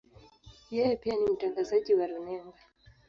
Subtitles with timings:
[0.71, 2.59] Yeye pia ni mtangazaji wa runinga.